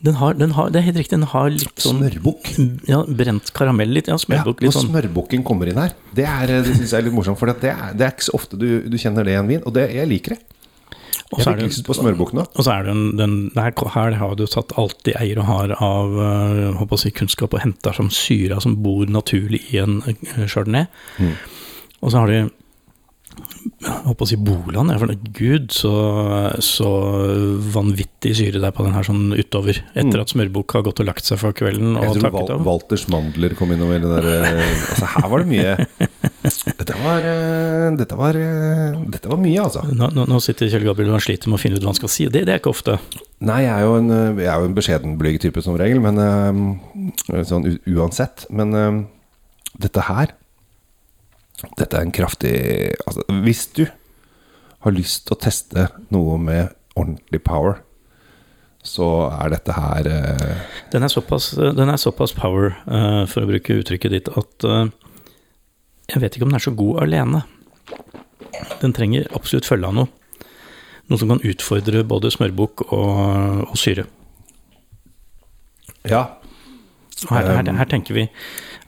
Den 0.03 0.15
har, 0.19 0.35
den 0.39 0.53
har, 0.55 0.69
det 0.71 0.79
er 0.81 0.85
helt 0.89 0.99
riktig, 1.01 1.17
den 1.19 1.27
har 1.33 1.49
litt 1.51 1.83
sånn 1.83 1.97
smørbukk. 1.99 2.45
Ja, 2.87 3.01
brent 3.03 3.49
karamell 3.55 3.91
litt. 3.91 4.07
Ja, 4.07 4.15
Ja, 4.15 4.21
smørbukk. 4.23 4.61
når 4.63 4.71
sånn. 4.77 4.87
smørbukken 4.93 5.43
kommer 5.43 5.67
inn 5.67 5.75
her, 5.81 5.91
det, 6.15 6.23
er, 6.23 6.53
det 6.63 6.71
syns 6.77 6.93
jeg 6.93 7.01
er 7.01 7.05
litt 7.09 7.17
morsomt. 7.17 7.35
For 7.41 7.51
det 7.51 7.67
er, 7.73 7.91
det 7.99 8.05
er 8.07 8.13
ikke 8.15 8.27
så 8.29 8.37
ofte 8.39 8.55
du, 8.61 8.67
du 8.87 8.95
kjenner 8.95 9.27
det 9.27 9.33
i 9.35 9.39
en 9.41 9.49
vin, 9.51 9.59
og 9.67 9.75
det, 9.75 9.89
jeg 9.97 10.07
liker 10.07 10.37
det. 10.37 10.58
Og 11.29 11.43
så 11.43 11.51
er 11.51 11.59
det- 11.61 11.85
på 11.85 11.93
smørbukkene. 11.93 12.45
Og 12.57 12.65
så 12.65 12.71
er 12.73 12.83
det 12.87 12.91
en, 12.95 13.03
den, 13.17 13.33
her, 13.55 13.71
her 13.93 14.15
har 14.17 14.35
du 14.35 14.45
tatt 14.49 14.73
alt 14.81 14.97
de 15.05 15.13
eier 15.19 15.37
og 15.37 15.45
har 15.45 15.75
av 15.77 16.15
øh, 16.17 16.73
håper 16.79 16.97
å 16.97 17.01
si, 17.03 17.11
kunnskap, 17.11 17.53
og 17.53 17.61
henter 17.61 17.93
som 17.93 18.09
syra 18.09 18.57
som 18.63 18.79
bor 18.81 19.05
naturlig 19.05 19.61
i 19.73 19.77
en 19.77 19.99
øh, 20.09 20.47
chardonnay. 20.47 20.87
Mm. 21.19 21.35
Og 22.01 22.11
så 22.11 22.23
har 22.23 22.27
de 22.33 22.39
håper 23.79 24.25
å 24.25 24.27
si 24.29 24.37
Boland. 24.41 24.91
Jeg 24.91 25.01
for 25.01 25.13
Gud, 25.37 25.69
så, 25.75 25.93
så 26.65 26.89
vanvittig 27.73 28.33
syre 28.39 28.59
det 28.61 28.67
er 28.69 28.75
på 28.75 28.85
den 28.85 28.95
her 28.95 29.05
sånn 29.07 29.29
utover. 29.37 29.79
Etter 29.93 30.23
at 30.23 30.33
smørbukka 30.33 30.79
har 30.79 30.87
gått 30.89 31.01
og 31.03 31.09
lagt 31.11 31.27
seg 31.29 31.41
for 31.41 31.55
kvelden 31.55 31.93
Mm. 31.99 32.01
Og 32.09 32.19
takket 32.21 32.51
av. 32.53 32.65
Walters 32.65 33.05
mandler 33.11 33.53
kom 33.57 33.71
innom 33.73 33.91
i 33.95 33.99
der 34.01 34.25
eh, 34.33 34.65
Altså, 34.91 35.07
her 35.15 35.29
var 35.31 35.43
det 35.43 35.49
mye 35.53 36.09
Dette 36.49 36.95
var 36.99 37.25
eh, 37.25 37.87
Dette 37.99 38.17
var, 38.17 38.37
eh, 38.37 38.97
dette 39.11 39.29
var 39.31 39.39
mye, 39.41 39.61
altså. 39.63 39.83
Nå, 39.93 40.09
nå, 40.15 40.39
sitter 40.43 40.69
Kjell 40.71 40.87
Gabriel 40.87 41.15
og 41.15 41.23
sliter 41.23 41.51
med 41.51 41.59
å 41.59 41.61
finne 41.61 41.79
ut 41.79 41.85
hva 41.85 41.93
han 41.93 41.99
skal 41.99 42.13
si. 42.13 42.27
Det, 42.31 42.45
det 42.47 42.55
er 42.55 42.61
ikke 42.61 42.73
ofte. 42.73 42.97
Nei, 43.45 43.61
jeg 43.65 43.73
er 43.75 43.85
jo 43.85 43.95
en, 43.99 44.11
eh, 44.15 44.43
jeg 44.43 44.51
er 44.51 44.63
jo 44.63 44.69
en 44.69 44.77
beskjedenblyg 44.77 45.39
type 45.43 45.63
som 45.65 45.77
regel, 45.79 46.01
men 46.03 46.19
sånn 47.47 47.67
uansett. 47.89 48.47
Men 48.49 49.05
dette 49.79 50.05
her 50.09 50.35
Dette 51.77 51.97
er 51.97 52.05
en 52.05 52.13
kraftig 52.15 52.53
Altså, 53.03 53.25
hvis 53.43 53.65
du 53.75 53.83
har 54.85 54.95
lyst 54.95 55.25
til 55.27 55.35
å 55.35 55.39
teste 55.43 55.89
noe 56.13 56.37
med 56.39 56.71
ordentlig 56.95 57.41
power, 57.43 57.81
så 58.85 59.27
er 59.27 59.51
dette 59.53 59.75
her 59.75 60.07
uh... 60.07 60.75
Den 60.93 61.03
er 61.03 61.11
såpass, 61.11 61.51
den 61.57 61.91
er 61.91 61.99
såpass 61.99 62.33
power, 62.35 62.77
uh, 62.87 63.25
for 63.29 63.43
å 63.43 63.49
bruke 63.49 63.79
uttrykket 63.81 64.15
ditt, 64.15 64.31
at 64.39 64.67
eh, 64.67 64.85
Jeg 66.09 66.21
vet 66.23 66.35
ikke 66.35 66.47
om 66.47 66.53
den 66.53 66.59
er 66.59 66.65
så 66.65 66.73
god 66.75 67.03
alene. 67.05 67.43
Den 68.81 68.95
trenger 68.95 69.29
absolutt 69.37 69.67
følge 69.69 69.89
av 69.89 69.95
noe. 69.97 70.09
Noe 71.09 71.21
som 71.21 71.31
kan 71.31 71.41
utfordre 71.45 72.03
både 72.05 72.31
smørbukk 72.33 72.83
og, 72.89 73.69
og 73.69 73.77
syre. 73.79 74.05
Ja. 76.07 76.25
Her, 77.29 77.49
her, 77.51 77.71
her 77.75 77.89
tenker 77.91 78.15
vi 78.15 78.29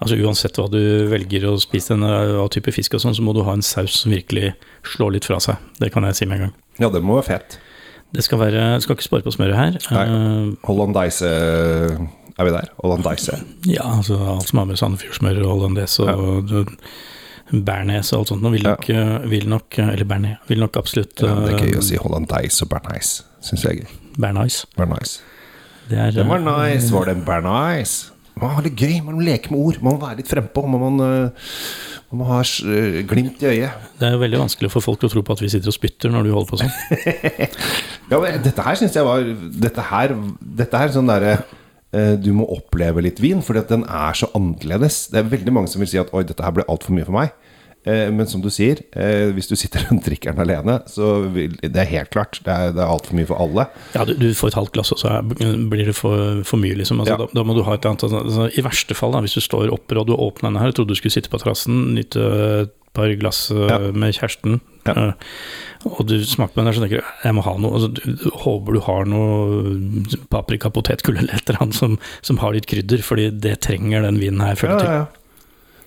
altså 0.01 0.15
Uansett 0.23 0.55
hva 0.57 0.69
du 0.71 0.79
velger 1.11 1.43
å 1.49 1.57
spise 1.61 1.93
denne 1.93 2.09
av 2.41 2.47
type 2.53 2.71
fisk, 2.73 2.95
og 2.97 3.03
sånn, 3.03 3.13
så 3.17 3.25
må 3.25 3.35
du 3.35 3.43
ha 3.45 3.53
en 3.53 3.65
saus 3.65 3.99
som 4.01 4.13
virkelig 4.13 4.53
slår 4.93 5.17
litt 5.17 5.27
fra 5.27 5.37
seg. 5.43 5.59
Det 5.81 5.91
kan 5.93 6.07
jeg 6.07 6.17
si 6.17 6.27
med 6.29 6.39
en 6.39 6.47
gang. 6.47 6.55
ja, 6.81 6.89
det 6.93 7.03
må 7.05 7.19
være 7.19 7.27
fett. 7.27 7.59
Det 8.11 8.25
skal 8.25 8.41
være, 8.41 8.63
skal 8.83 8.97
ikke 8.97 9.05
spare 9.05 9.23
på 9.23 9.31
smøret 9.35 9.55
her. 9.59 9.77
Nei. 9.93 10.55
Hollandaise 10.67 11.27
Er 11.27 12.47
vi 12.47 12.51
der? 12.55 12.71
Hollandaise. 12.81 13.37
Eh, 13.37 13.75
ja, 13.75 13.85
altså 13.85 14.17
alt 14.33 14.49
som 14.49 14.59
har 14.59 14.67
med 14.71 14.79
Sandefjordsmør 14.81 15.43
og 15.43 15.51
hollandaise 15.53 16.07
og 16.09 16.51
bearnés 17.51 18.11
og 18.13 18.21
alt 18.21 18.31
sånt, 18.31 18.43
nå 18.43 18.53
vil 18.53 18.63
nok, 18.65 18.87
ja. 18.91 19.03
vil 19.27 19.49
nok 19.51 19.79
Eller 19.83 20.07
bearnés, 20.07 20.39
vil 20.47 20.63
nok 20.63 20.79
absolutt 20.79 21.19
Ja, 21.23 21.35
det 21.43 21.57
er 21.57 21.65
gøy 21.65 21.75
eh, 21.75 21.81
å 21.81 21.85
si 21.85 21.99
hollandaise 21.99 22.63
og 22.65 22.71
bernice. 22.71 23.27
Syns 23.43 23.65
jeg 23.67 23.81
gøy. 23.81 23.99
Bernice. 24.21 24.67
Det 25.89 25.99
er 25.99 26.15
Den 26.15 26.29
var 26.29 26.41
eh, 26.41 26.73
nice. 26.73 26.91
Var 26.93 27.11
den 27.11 27.23
bernice? 27.27 28.11
Man 28.35 28.47
må 28.47 28.55
ha 28.55 28.63
det 28.65 28.73
gøy. 28.77 28.99
Man 29.03 29.17
må 29.17 29.25
leke 29.25 29.51
med 29.51 29.59
ord. 29.59 29.79
Man 29.83 29.97
må 29.97 30.05
være 30.05 30.21
litt 30.21 30.31
frempå. 30.31 30.63
Man, 30.71 30.99
øh, 31.03 31.49
man 32.11 32.21
må 32.21 32.27
ha 32.29 32.41
glimt 33.07 33.43
i 33.43 33.49
øyet. 33.51 33.89
Det 33.99 34.07
er 34.07 34.15
jo 34.15 34.21
veldig 34.23 34.43
vanskelig 34.45 34.71
for 34.73 34.83
folk 34.83 35.03
å 35.05 35.11
tro 35.11 35.23
på 35.25 35.35
at 35.35 35.43
vi 35.43 35.51
sitter 35.51 35.71
og 35.71 35.75
spytter 35.75 36.13
når 36.13 36.27
du 36.27 36.33
holder 36.35 36.53
på 36.53 36.61
sånn. 36.61 36.75
Ja, 38.11 38.19
men 38.19 38.41
dette 38.43 38.63
her 38.65 38.75
syns 38.75 38.95
jeg 38.97 39.07
var 39.07 39.23
Dette 39.63 39.83
her, 39.87 40.11
dette 40.59 40.79
her 40.81 40.89
sånn 40.91 41.07
derre 41.07 41.37
eh, 41.37 42.17
Du 42.19 42.33
må 42.35 42.43
oppleve 42.51 43.03
litt 43.05 43.21
vin, 43.23 43.39
fordi 43.45 43.61
at 43.61 43.71
den 43.71 43.85
er 43.87 44.17
så 44.19 44.27
annerledes. 44.35 45.05
Det 45.13 45.21
er 45.21 45.31
veldig 45.31 45.53
mange 45.55 45.71
som 45.71 45.83
vil 45.83 45.91
si 45.91 46.01
at 46.01 46.11
oi, 46.11 46.25
dette 46.27 46.43
her 46.43 46.55
ble 46.57 46.67
altfor 46.71 46.97
mye 46.97 47.07
for 47.07 47.15
meg. 47.15 47.31
Eh, 47.85 48.11
Men 48.13 48.27
som 48.29 48.41
du 48.43 48.49
sier, 48.53 48.77
eh, 48.93 49.31
hvis 49.33 49.47
du 49.49 49.55
sitter 49.57 49.85
rundt 49.89 50.05
drikkeren 50.05 50.37
alene, 50.43 50.79
så 50.85 51.07
vil, 51.33 51.55
det 51.61 51.75
er 51.81 51.89
helt 51.89 52.11
klart. 52.13 52.37
Det 52.45 52.53
er, 52.53 52.71
det 52.75 52.83
er 52.83 52.91
altfor 52.93 53.15
mye 53.17 53.25
for 53.29 53.41
alle. 53.41 53.65
Ja, 53.95 54.03
du, 54.05 54.13
du 54.21 54.27
får 54.37 54.51
et 54.51 54.59
halvt 54.59 54.73
glass, 54.75 54.91
og 54.93 54.99
så 55.01 55.15
blir 55.25 55.87
det 55.89 55.95
for, 55.97 56.43
for 56.45 56.61
mye, 56.61 56.75
liksom. 56.77 56.99
Altså, 57.01 57.15
Ja. 57.17 57.23
da, 57.25 57.27
da 57.33 57.43
må 57.47 57.55
du 57.57 57.63
ha 57.65 57.73
et 57.79 57.85
annet 57.89 58.03
altså, 58.05 58.49
I 58.53 58.61
verste 58.67 58.93
fall, 58.97 59.11
da, 59.17 59.23
hvis 59.25 59.33
du 59.33 59.41
står 59.41 59.71
oppe 59.73 59.97
og 59.97 60.05
du 60.07 60.13
åpner 60.13 60.51
denne 60.51 60.61
her, 60.61 60.71
trodde 60.77 60.93
du 60.93 60.99
skulle 61.01 61.15
sitte 61.15 61.29
på 61.33 61.41
terrassen, 61.41 61.95
nyte 61.95 62.21
et 62.67 62.75
par 62.93 63.07
glass 63.17 63.45
eh, 63.55 63.65
Ja. 63.71 63.79
med 63.95 64.13
kjæresten, 64.13 64.59
Ja. 64.85 65.13
og 65.85 66.05
du 66.09 66.15
smaker 66.25 66.53
på 66.53 66.59
den 66.61 66.65
der, 66.69 66.73
så 66.77 66.81
tenker 66.83 67.01
du 67.01 67.27
jeg 67.27 67.33
må 67.37 67.41
ha 67.45 67.53
noe. 67.57 67.73
Altså, 67.77 67.89
du, 67.93 68.01
du 68.17 68.29
håper 68.43 68.73
du 68.77 68.79
har 68.85 69.05
noe 69.09 70.03
paprika, 70.33 70.69
potetgull 70.73 71.17
eller 71.21 71.33
et 71.37 71.49
eller 71.49 71.61
annet 71.65 71.77
som, 71.77 71.97
som 72.25 72.37
har 72.43 72.53
litt 72.53 72.67
krydder, 72.69 73.01
fordi 73.05 73.29
det 73.41 73.57
trenger 73.65 74.05
den 74.05 74.19
vinen 74.21 74.41
her. 74.45 74.55
føler 74.59 74.77
Ja, 74.77 74.85
jeg 74.85 74.89
ja, 74.91 75.01
ja. 75.05 75.17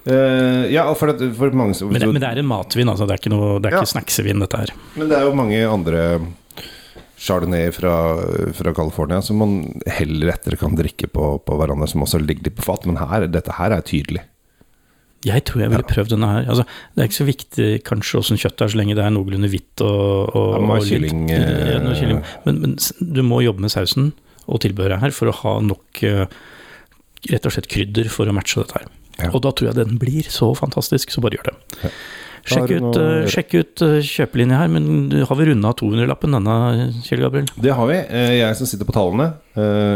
Eh, 0.04 0.66
ja, 0.75 0.84
for, 0.99 1.12
det, 1.16 1.30
for 1.38 1.54
mange 1.56 1.73
Men, 1.80 2.00
det, 2.02 2.08
men 2.12 2.20
det 2.20 2.28
er 2.28 2.40
en 2.42 2.49
matvin, 2.50 2.90
altså. 2.92 3.06
Det 3.08 3.14
er 3.16 3.23
ikke, 3.23 3.32
noe, 3.32 3.54
det 3.62 3.70
er 3.70 3.78
Ja. 3.78 3.84
ikke 3.84 3.94
snacksevin, 3.94 4.42
dette 4.44 4.58
her. 4.61 4.73
Men 4.99 5.08
det 5.08 5.16
er 5.18 5.25
jo 5.28 5.34
mange 5.38 5.62
andre 5.64 6.02
chardonnay 7.25 7.70
fra, 7.73 7.94
fra 8.52 8.73
California 8.76 9.23
som 9.25 9.38
man 9.40 9.52
heller 9.96 10.32
etter 10.34 10.56
kan 10.61 10.75
drikke 10.76 11.08
på, 11.08 11.28
på 11.46 11.56
hverandre, 11.56 11.88
som 11.88 12.02
også 12.04 12.20
ligger 12.20 12.50
litt 12.50 12.58
på 12.58 12.66
fat. 12.66 12.84
Men 12.90 12.99
her, 13.00 13.25
dette 13.32 13.54
her 13.56 13.73
er 13.73 13.84
tydelig. 13.87 14.25
Jeg 15.25 15.40
tror 15.49 15.62
jeg 15.64 15.70
ville 15.73 15.87
prøvd 15.88 16.11
denne 16.12 16.28
her. 16.28 16.49
Altså, 16.52 16.66
det 16.92 17.00
er 17.00 17.06
ikke 17.08 17.16
så 17.23 17.25
viktig 17.30 17.68
kanskje 17.88 18.18
åssen 18.20 18.37
kjøttet 18.42 18.66
er, 18.66 18.73
så 18.75 18.76
lenge 18.82 18.96
det 18.99 19.06
er 19.06 19.14
noenlunde 19.14 19.49
hvitt 19.49 19.80
og, 19.87 20.34
og, 20.37 20.50
Ja, 20.52 20.58
og 20.61 20.82
litt- 20.82 20.90
kylling, 20.90 21.23
Ja, 21.32 21.78
noe 21.80 21.94
eh, 21.94 22.00
kylling. 22.02 22.20
Men, 22.44 22.58
men 22.66 22.75
du 23.16 23.23
må 23.25 23.38
jobbe 23.40 23.64
med 23.64 23.73
sausen 23.73 24.11
og 24.44 24.61
tilbehøret 24.61 25.00
her 25.00 25.14
for 25.16 25.32
å 25.32 25.38
ha 25.38 25.54
nok 25.64 26.02
eh, 26.04 26.26
rett 27.32 27.49
og 27.49 27.54
slett 27.56 27.70
krydder 27.73 28.12
for 28.12 28.28
å 28.28 28.37
matche 28.37 28.61
dette 28.61 28.82
her. 28.82 28.90
Ja. 29.21 29.30
Og 29.33 29.40
da 29.44 29.50
tror 29.54 29.71
jeg 29.73 29.78
den 29.87 29.99
blir 30.02 30.26
så 30.30 30.50
fantastisk, 30.59 31.11
så 31.14 31.21
bare 31.23 31.37
gjør 31.38 31.50
det. 31.52 31.56
Ja. 31.85 31.90
Sjekk 32.44 32.73
ut, 32.75 32.83
noe- 32.85 33.02
eh, 33.23 33.26
sjekk 33.33 33.54
ut 33.56 33.83
eh, 33.87 34.02
kjøpelinja 34.04 34.59
her, 34.59 34.68
men 34.68 35.11
har 35.25 35.37
vi 35.38 35.47
runda 35.49 35.71
200-lappen 35.80 36.35
denne, 36.37 36.56
Kjell 37.06 37.23
Gabriel? 37.25 37.47
Det 37.56 37.73
har 37.73 37.87
vi. 37.88 37.94
Eh, 38.04 38.33
Jeg 38.42 38.56
som 38.59 38.66
sitter 38.68 38.85
på 38.85 38.92
tallene. 38.92 39.30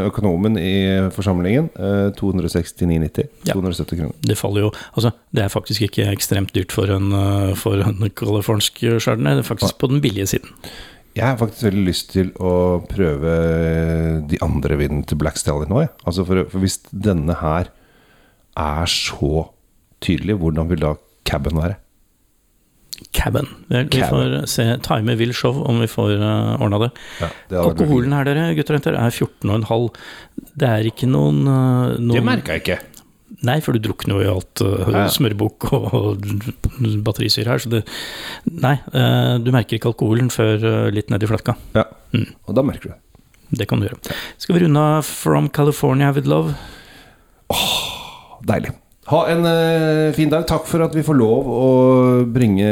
Økonomen 0.09 0.57
i 0.57 1.11
forsamlingen. 1.13 1.69
eh, 1.77 2.09
269,90. 2.17 3.29
Ja. 3.45 3.53
270 3.53 3.99
kroner. 4.01 4.15
Det 4.23 4.39
faller 4.39 4.61
jo 4.65 4.71
Altså, 4.97 5.13
det 5.35 5.43
er 5.45 5.49
faktisk 5.53 5.83
ikke 5.91 6.09
ekstremt 6.13 6.55
dyrt 6.57 6.73
for 6.73 6.89
en, 6.89 7.11
for 7.55 7.83
en 7.85 8.09
californsk 8.17 8.81
chardonnay. 8.97 9.37
Det 9.37 9.45
er 9.45 9.51
faktisk 9.55 9.77
på 9.79 9.91
den 9.93 10.01
billige 10.01 10.27
siden. 10.33 10.49
Jeg 11.19 11.25
har 11.27 11.37
faktisk 11.37 11.67
veldig 11.69 11.85
lyst 11.85 12.11
til 12.15 12.31
å 12.39 12.81
prøve 12.89 13.37
de 14.31 14.39
andre 14.45 14.77
vinene 14.79 15.05
til 15.09 15.19
Black 15.21 15.37
Stallion 15.37 15.69
nå. 15.69 15.81
jeg. 15.85 15.91
Altså 16.07 16.25
for, 16.25 16.45
for 16.49 16.63
hvis 16.63 16.79
denne 16.93 17.35
her 17.43 17.69
er 18.59 18.91
så 18.91 19.49
tydelig, 20.05 20.39
hvordan 20.41 20.69
vil 20.71 20.83
da 20.83 20.95
caben 21.29 21.59
være? 21.59 21.79
Cabin. 23.15 23.47
Vel, 23.71 23.87
vi 23.93 24.01
får 24.03 24.33
se, 24.51 24.65
time 24.83 25.15
vil 25.19 25.31
show 25.37 25.61
om 25.71 25.79
vi 25.83 25.87
får 25.91 26.17
uh, 26.19 26.59
ordna 26.63 26.81
det. 26.83 26.89
Ja, 27.23 27.29
Alkoholen 27.63 28.15
her, 28.17 28.27
dere, 28.27 28.49
gutter 28.59 28.75
og 28.75 28.81
jenter, 28.81 28.99
er 28.99 29.15
14,5. 29.15 29.89
Det 30.59 30.69
er 30.69 30.89
ikke 30.91 31.09
noen, 31.11 31.45
uh, 31.47 31.95
noen 31.95 32.17
Det 32.19 32.25
merka 32.27 32.57
jeg 32.57 32.65
ikke. 32.65 32.79
Nei, 33.47 33.59
for 33.63 33.77
du 33.77 33.83
drukner 33.85 34.19
jo 34.19 34.25
i 34.25 34.31
alt 34.33 34.63
uh, 34.65 34.89
Ja. 34.91 35.05
smørbukk 35.15 35.69
og, 35.77 35.87
og 35.95 36.27
batterisyre 37.07 37.53
her, 37.53 37.63
så 37.63 37.71
det 37.77 37.85
Nei, 38.51 38.75
uh, 38.91 39.37
du 39.43 39.53
merker 39.55 39.79
ikke 39.79 39.93
alkoholen 39.93 40.33
før 40.35 40.59
uh, 40.65 40.89
litt 40.95 41.13
nedi 41.15 41.29
flakka. 41.31 41.55
Ja. 41.79 41.87
Mm. 42.17 42.33
Og 42.49 42.59
da 42.59 42.67
merker 42.67 42.89
du 42.89 42.95
det. 42.97 43.01
Det 43.63 43.69
kan 43.71 43.81
du 43.81 43.87
gjøre. 43.87 44.17
Skal 44.43 44.59
vi 44.59 44.67
runde 44.67 44.83
av 44.83 45.07
From 45.07 45.49
California 45.55 46.11
with 46.13 46.29
love? 46.29 46.57
Deilig. 48.47 48.75
Ha 49.09 49.23
en 49.33 49.41
uh, 49.41 50.13
fin 50.13 50.29
dag. 50.29 50.43
Takk 50.45 50.67
for 50.69 50.85
at 50.85 50.93
vi 50.93 51.01
får 51.01 51.17
lov 51.17 51.47
å 51.49 51.61
bringe 52.29 52.67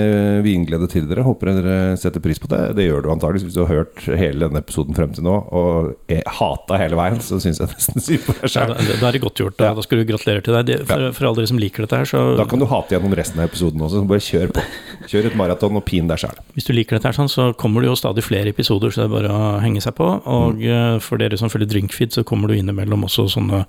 vinglede 0.44 0.84
til 0.92 1.06
dere. 1.08 1.22
Håper 1.24 1.48
dere 1.56 1.76
setter 1.96 2.20
pris 2.20 2.36
på 2.42 2.50
det. 2.52 2.58
Det 2.76 2.84
gjør 2.84 3.06
du 3.06 3.08
antakeligvis 3.14 3.46
hvis 3.46 3.56
du 3.56 3.62
har 3.62 3.70
hørt 3.72 4.02
hele 4.20 4.44
denne 4.44 4.60
episoden 4.60 4.92
frem 4.98 5.14
til 5.16 5.24
nå 5.24 5.32
og 5.32 6.12
hata 6.36 6.76
hele 6.82 6.98
veien. 7.00 7.16
Så 7.24 7.38
syns 7.40 7.62
jeg 7.62 7.72
nesten 7.72 8.04
synd 8.04 8.26
på 8.28 8.36
deg 8.42 8.52
sjøl. 8.52 8.74
da, 8.76 8.98
da 9.00 9.08
er 9.08 9.16
det 9.16 9.22
godt 9.24 9.40
gjort. 9.40 9.56
Da, 9.56 9.70
Ja. 9.70 9.78
da 9.80 9.86
skal 9.88 10.02
du 10.02 10.04
gratulere 10.12 10.44
til 10.44 10.58
deg. 10.60 10.84
For, 10.84 11.06
for 11.16 11.30
alle 11.30 11.40
dere 11.40 11.52
som 11.54 11.62
liker 11.64 11.86
dette 11.86 12.02
her, 12.02 12.10
så 12.12 12.26
Da 12.36 12.44
kan 12.52 12.60
du 12.60 12.68
hate 12.68 12.98
gjennom 12.98 13.16
resten 13.16 13.40
av 13.40 13.48
episoden 13.48 13.80
også. 13.88 14.04
Så 14.04 14.10
bare 14.12 14.26
kjør 14.28 14.52
på. 14.58 14.66
Kjør 15.10 15.30
et 15.30 15.38
maraton 15.38 15.78
og 15.78 15.84
pin 15.86 16.08
deg 16.10 16.20
sjæl. 16.22 16.40
Hvis 16.56 16.68
du 16.68 16.72
liker 16.74 16.96
dette, 16.96 17.10
her 17.10 17.16
sånn, 17.16 17.30
så 17.30 17.48
kommer 17.58 17.84
det 17.84 17.90
jo 17.90 17.98
stadig 17.98 18.24
flere 18.26 18.52
episoder, 18.52 18.92
så 18.92 19.04
det 19.04 19.08
er 19.08 19.14
bare 19.14 19.34
å 19.34 19.50
henge 19.62 19.82
seg 19.84 19.96
på. 19.98 20.08
Og 20.22 20.62
mm. 20.62 21.02
for 21.04 21.22
dere 21.22 21.38
som 21.40 21.52
følger 21.52 21.70
Drinkfeed, 21.70 22.14
så 22.16 22.26
kommer 22.26 22.50
du 22.50 22.56
innimellom 22.56 23.06
også 23.06 23.28
sånne 23.36 23.62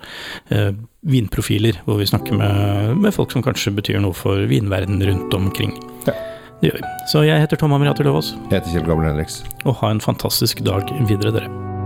eh, 0.53 0.71
vinprofiler, 1.07 1.81
hvor 1.85 2.01
vi 2.01 2.09
snakker 2.09 2.39
med, 2.39 2.97
med 3.03 3.15
folk 3.15 3.35
som 3.35 3.45
kanskje 3.45 3.75
betyr 3.77 4.01
noe 4.03 4.17
for 4.17 4.47
vinverdenen 4.49 5.05
rundt 5.11 5.37
omkring. 5.37 5.77
Ja. 6.09 6.17
Det 6.57 6.71
gjør 6.71 6.79
vi. 6.79 6.91
Så 7.11 7.21
jeg 7.27 7.43
heter 7.43 7.59
Tom 7.61 7.75
Amirater 7.77 8.07
Løvaas, 8.07 8.33
Jeg 8.49 8.57
heter 8.57 8.73
Kjell 8.73 8.89
Gabriel 8.89 9.13
Henriks. 9.13 9.43
og 9.65 9.77
ha 9.83 9.93
en 9.93 10.01
fantastisk 10.01 10.65
dag 10.65 10.89
videre, 11.05 11.35
dere. 11.35 11.76